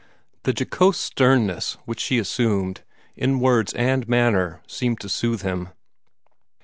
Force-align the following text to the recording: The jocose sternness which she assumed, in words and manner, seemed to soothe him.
The 0.45 0.51
jocose 0.51 0.97
sternness 0.97 1.77
which 1.85 1.99
she 1.99 2.17
assumed, 2.17 2.81
in 3.15 3.39
words 3.39 3.71
and 3.75 4.09
manner, 4.09 4.63
seemed 4.65 4.99
to 5.01 5.09
soothe 5.09 5.43
him. 5.43 5.69